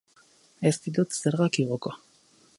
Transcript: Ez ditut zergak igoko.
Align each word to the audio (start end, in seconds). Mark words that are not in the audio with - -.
Ez 0.69 0.73
ditut 0.85 1.19
zergak 1.25 1.63
igoko. 1.67 1.97